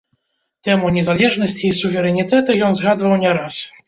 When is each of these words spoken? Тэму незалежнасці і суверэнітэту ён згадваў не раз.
Тэму 0.67 0.87
незалежнасці 0.95 1.61
і 1.69 1.71
суверэнітэту 1.81 2.57
ён 2.69 2.73
згадваў 2.81 3.13
не 3.25 3.35
раз. 3.41 3.61